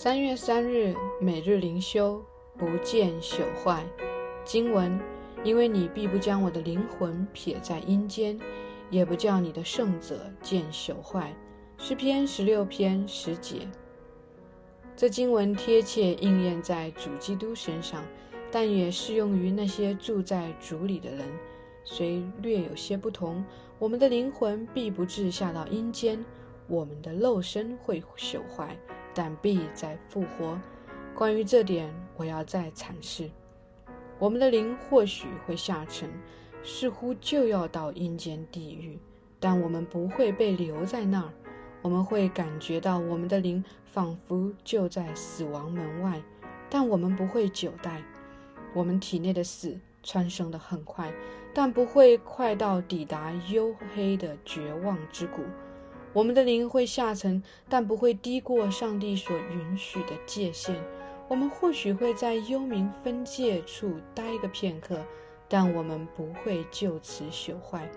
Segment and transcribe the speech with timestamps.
[0.00, 2.24] 三月三日，每日灵修，
[2.56, 3.84] 不见朽坏。
[4.44, 4.96] 经文：
[5.42, 8.38] 因为你必不将我的灵魂撇在阴间，
[8.90, 11.34] 也不叫你的圣者见朽坏。
[11.78, 13.68] 诗篇十六篇十节。
[14.94, 18.04] 这经文贴切应验在主基督身上，
[18.52, 21.24] 但也适用于那些住在主里的人。
[21.82, 23.44] 虽略有些不同，
[23.80, 26.24] 我们的灵魂必不至下到阴间，
[26.68, 28.78] 我们的肉身会朽坏。
[29.18, 30.56] 但必再复活。
[31.12, 33.28] 关于这点，我要再阐释：
[34.16, 36.08] 我们的灵或许会下沉，
[36.62, 38.96] 似乎就要到阴间地狱，
[39.40, 41.32] 但我们不会被留在那儿。
[41.82, 46.22] 我们会感觉到我们的灵仿佛就在死亡门外，
[46.70, 48.00] 但我们不会久待。
[48.72, 51.12] 我们体内的死蹿升得很快，
[51.52, 55.42] 但不会快到抵达黝黑的绝望之谷。
[56.18, 60.74] 我们的灵会下沉，但不会低过上帝所允许的界限。
[61.28, 64.98] 我们或许会在幽冥分界处待个片刻，
[65.48, 67.88] 但我们不会就此朽坏。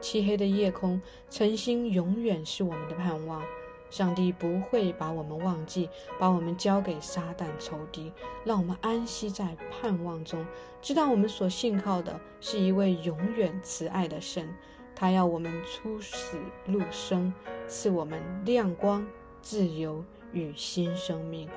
[0.00, 3.42] 漆黑的夜空，晨星永远是我们的盼望。
[3.90, 8.10] 上帝不会把我们忘记，把我们交给撒旦仇敌，
[8.42, 10.44] 让我们安息在盼望中，
[10.80, 14.48] 知道我们所信靠的是一位永远慈爱的神。
[14.96, 17.32] 他要我们出死入生，
[17.66, 19.04] 赐我们亮光、
[19.42, 21.48] 自由与新生命，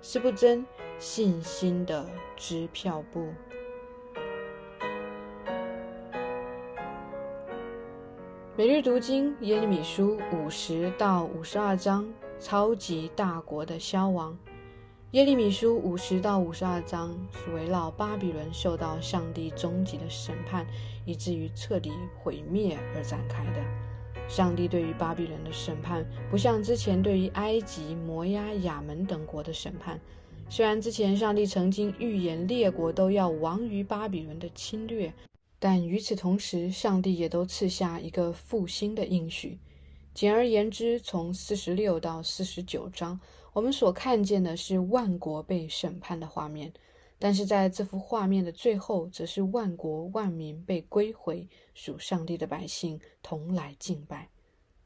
[0.00, 0.64] 是不真
[0.98, 2.06] 信心的
[2.36, 3.28] 支票簿。
[8.56, 14.38] 每日读经耶利米书五十到五十二章，超级大国的消亡。
[15.14, 20.66] 耶利米书五十到五十二章是围绕巴比伦受到上帝终极的审判，
[21.06, 23.64] 以至于彻底毁灭而展开的。
[24.28, 30.00] 上帝对于巴比伦的审判，不像之前对于埃及、摩押、亚门等国的审判。
[30.48, 35.14] 虽然之前上帝曾经预言列国都要亡于巴比伦的侵略，
[35.60, 39.60] 但与此同时，上帝也都赐下一个复兴的应许。
[40.12, 43.20] 简而言之，从四十六到四十九章。
[43.54, 46.72] 我们所看见的是万国被审判的画面，
[47.20, 54.28] 但是在这幅画面的最后，则是万国万民被归回，属上帝的百姓同来敬拜。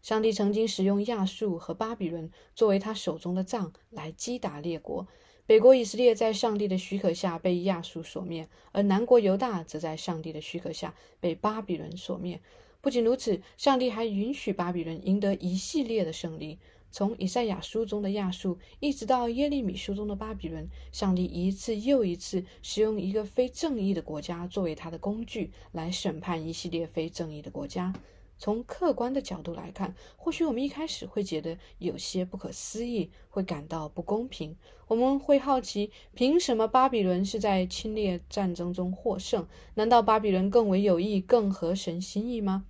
[0.03, 5.09] 上帝曾经使用亚述和巴比伦作为他手中的杖来击打列国，
[5.47, 12.39] 北国以色列在上帝的许可下被亚述所灭，而南国犹大则在上帝的许可下被巴比伦所灭。
[12.83, 16.59] 不仅如此，上帝还允许巴比伦赢得一系列的胜利。
[16.91, 27.93] 从以赛亚书中的亚述，一直到耶利米书中的巴比伦，上帝一次又一次使用一个非正义的国家作为他的工具，来审判一系列非正义的国家。
[28.41, 34.57] 从客观的角度来看，或许我们一开始会觉得有些不可思议，会感到不公平。
[34.87, 39.47] 我们会好奇，凭什么巴比伦是在侵略战争中获胜？
[39.75, 42.65] 难道巴比伦更为有益，更合神心意吗？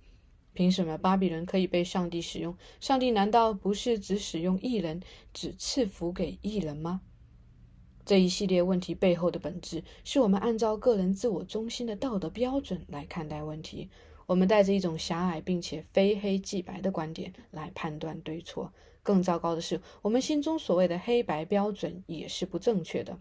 [0.59, 2.53] 凭什么巴比伦可以被上帝使用？
[2.81, 5.01] 上帝难道不是只使用异人，
[5.33, 6.99] 只赐福给异人吗？
[8.03, 13.87] 这一系列问题背后的本质，是我们按照个人自我中心的道德标准来看待问题。
[14.25, 18.73] 我们带着一种狭隘并且非黑即白的观点来判断对错。
[19.01, 23.17] 更糟糕的是，我们心中所谓的黑白标准也是不正确的。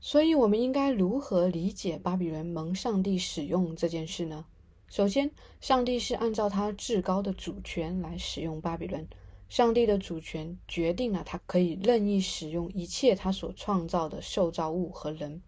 [0.00, 4.46] 所以，我们应该如何理解巴比伦蒙上帝使用这件事呢？
[4.88, 9.06] 首先，上帝是按照他至高的主权来使用巴比伦。
[9.48, 15.42] 上帝的主权决定了他可以任意使用一切他所创造的受造物和人。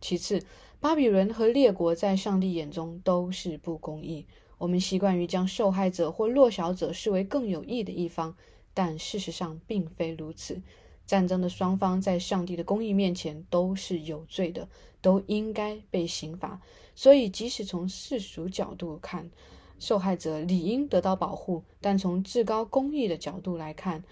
[0.00, 0.44] 其次，
[0.80, 4.26] 巴比伦和列国在上帝眼中都是不公义。
[4.58, 8.36] 我们习惯于将受害者或弱小者视为更有益的一方，
[8.74, 10.60] 但事实上并非如此。
[11.04, 14.68] 战争的双方在上帝的公义面前都是有罪的，
[15.00, 16.60] 都应该被刑罚。
[16.94, 19.30] 所以，即使从世俗角度看，
[19.78, 24.04] 受害者理应得到保护；但从至高公义的角度来看，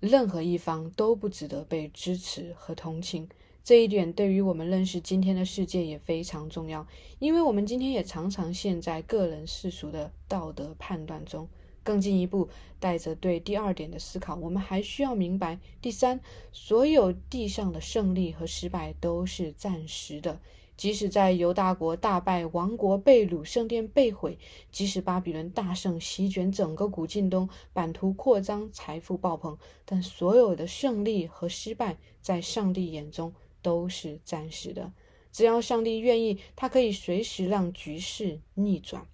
[0.00, 3.28] 任何一方都不值得被支持和同情。
[3.62, 6.86] 这一点对于我们认识今天的世界也非常重要，
[7.18, 11.48] 因为我们今天也常常陷在个人世俗的道德判断中。
[11.82, 12.48] 更进一步，
[12.80, 16.18] 带着对第二点的思考，我们还需要明白：第三，
[16.50, 20.40] 所有地上的胜利和失败都是暂时的。
[20.76, 24.38] 即使在犹大国大败、王国被掳、圣殿被毁，
[24.72, 33.32] 即使巴比伦大胜、席卷整个古近东、版图扩张、财富爆棚，但所有的胜利和失败，在上帝眼中
[33.62, 34.92] 都是暂时的。
[35.30, 39.06] 只要上帝愿意，他可以随时让局势逆转。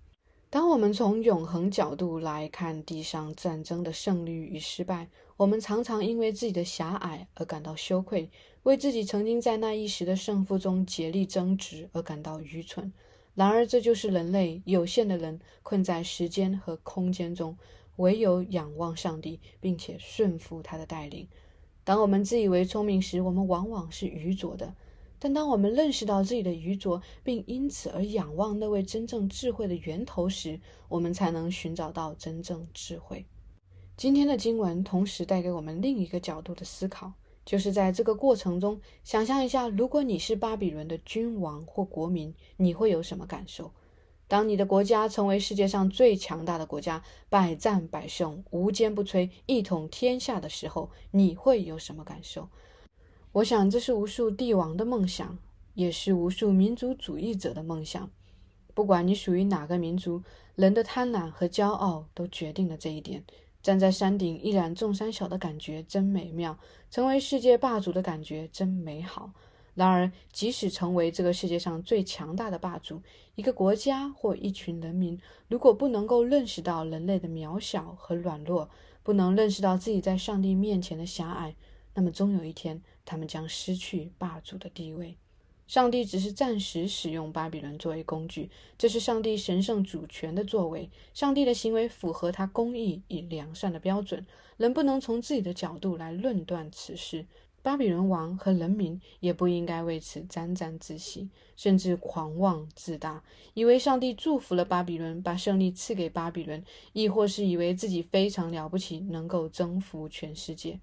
[0.51, 5.09] 当我们从永恒角度来看地上战争的胜利与失败，
[5.41, 8.29] 我们常常因为自己的狭隘而感到羞愧，
[8.65, 12.93] 为自己曾经在那一时的胜负中竭力争执而感到愚蠢。
[13.35, 17.57] 然而，这就是人类有限的人困在时间和空间中，
[17.97, 21.27] 唯有仰望上帝，并且顺服他的带领。
[21.85, 24.67] 当我们自以为聪明时，我们往往是愚拙的；
[25.19, 30.61] 但当我们认识到自己的愚拙，并因此而仰望那位真正智慧的源头时，
[30.91, 33.25] 我们才能寻找到真正智慧。
[34.01, 37.13] 今天的经文同时带给我们另一个角度的思考，
[37.45, 43.71] 就是在这个过程中，想象一下，如果你是巴比伦的君王或国民，你会有什么感受？
[44.27, 52.49] 当你的国家成为世界上最强大的国家，百战百胜，无坚不摧，一统天下的时候，你会有什么感受？
[53.33, 55.37] 我想，这是无数帝王的梦想，
[55.75, 58.09] 也是无数民族主义者的梦想。
[58.73, 60.23] 不管你属于哪个民族，
[60.55, 63.23] 人的贪婪和骄傲都决定了这一点。
[63.63, 66.59] 站在山顶一览众山小的感觉真美妙，
[66.91, 69.33] 成为世界霸主的感觉真美好。
[69.75, 73.01] 然而，即使成为这个世界上最强大的霸主，
[73.37, 75.19] 一个国家或一群人民
[75.49, 78.69] 如果不能够认识到人类的渺小和软弱，
[79.03, 81.55] 不能认识到自己在上帝面前的狭隘，
[81.95, 85.17] 那么终有一天，他们将失去霸主的地位。
[85.71, 90.91] 上帝只是暂时使用巴比伦作为工具，这是上帝神圣主权的作为。
[91.15, 94.27] 上帝的行为符合他公义与良善的标准，
[94.57, 97.25] 人不能从自己的角度来论断此事。
[97.63, 103.23] 巴比伦王和人民也不应该为此沾沾自喜，甚至狂妄自大，
[103.55, 110.81] 以为上帝祝福了巴比伦，把胜利赐给巴比伦，亦或是以为自己非常了不起，能够征服全世界。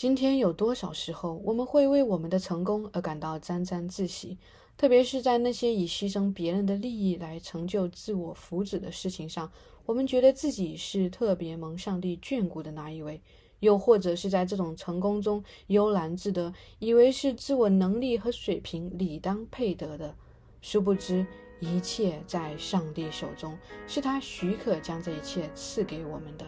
[0.00, 4.38] 今天有多少时候，我们会为我们的成功而感到沾沾自喜？
[4.78, 9.52] 特别是在那些以牺牲别人的利益来成就自我福祉的事情上，
[9.84, 13.20] 我们觉得自己是特别蒙上帝眷顾的那一位；
[13.58, 20.16] 又或者是在这种成功中悠然自得，以为是自我能力和水平理当配得的。
[20.62, 21.26] 殊不知，
[21.60, 23.54] 一切在上帝手中，
[23.86, 26.46] 是他许可将这一切赐给我们的。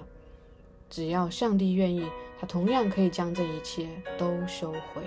[0.92, 2.06] 只要上帝愿意，
[2.38, 5.02] 他同样可以将这一切都收回。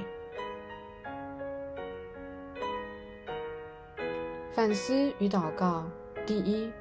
[4.52, 5.86] 反思与祷告：
[6.26, 6.72] 第一，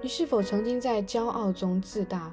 [0.00, 2.32] 你是否曾经在骄傲中自大，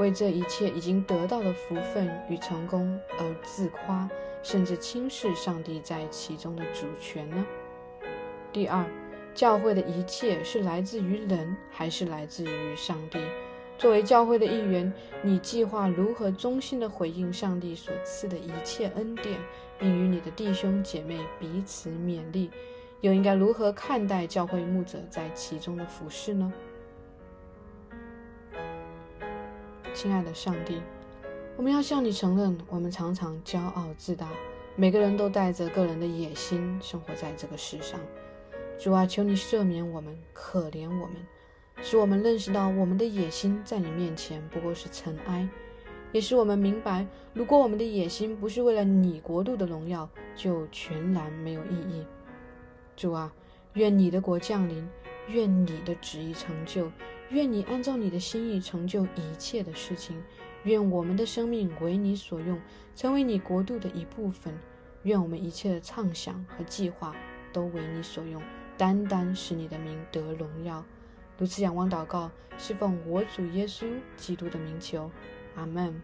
[0.00, 4.10] 为这一切已经得到的福分与成功而自夸，
[4.42, 7.46] 甚至轻视上帝在其中的主权呢？
[8.52, 8.84] 第二，
[9.32, 13.20] 教会的一切是来自于人，还是来自于上帝？
[13.78, 14.92] 作为教会的一员，
[15.22, 19.38] 你计划如何忠心地回应上帝所赐的一切恩典，
[19.78, 22.50] 并与你的弟兄姐妹彼此勉励？
[23.02, 26.52] 又应该如何看待教会牧者在其中的服饰呢？
[29.94, 30.82] 亲爱的上帝，
[31.56, 34.28] 我们要向你承认，我们常常骄傲自大，
[34.74, 38.00] 每个人都带着个人的野心生活在这个世上。
[38.76, 41.14] 主啊，求你赦免我们，可怜我们。
[41.80, 45.48] 使我们认识到，我们的野心在你面前不过是尘埃；
[46.12, 52.04] 也使我们明白，如果我们的野心不是为了你国度的荣耀，就全然没有意义。
[52.96, 53.32] 主啊，
[53.74, 54.86] 愿你的国降临，
[55.28, 56.90] 愿你的旨意成就，
[57.30, 60.20] 愿你按照你的心意成就一切的事情。
[60.64, 62.60] 愿我们的生命为你所用，
[62.96, 64.52] 成为你国度的一部分。
[65.04, 67.14] 愿我们一切的畅想和计划
[67.52, 68.42] 都为你所用，
[68.76, 70.84] 单单使你的名得荣耀。
[71.38, 72.28] 如此仰望祷告，
[72.58, 75.08] 是奉我主耶稣基督的名求，
[75.54, 76.02] 阿门。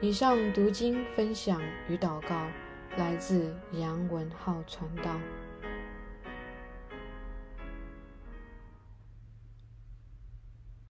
[0.00, 2.48] 以上读经分享与祷告，
[2.96, 5.18] 来自杨文浩传道。